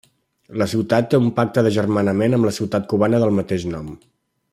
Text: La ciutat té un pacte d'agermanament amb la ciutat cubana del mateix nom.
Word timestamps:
La 0.59 0.67
ciutat 0.71 1.09
té 1.11 1.19
un 1.23 1.27
pacte 1.39 1.63
d'agermanament 1.67 2.37
amb 2.39 2.49
la 2.49 2.55
ciutat 2.59 2.89
cubana 2.95 3.21
del 3.25 3.35
mateix 3.41 3.67
nom. 3.75 3.93